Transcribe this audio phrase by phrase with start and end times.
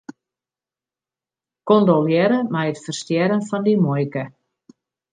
[1.69, 4.25] Kondolearre mei it ferstjerren fan dyn muoike.